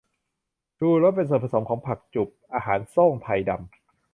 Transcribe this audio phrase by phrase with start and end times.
[0.77, 3.61] ชูรส เป็นส่วนผสมของ ผักจุบ อาหารโซ่ง ไทดำ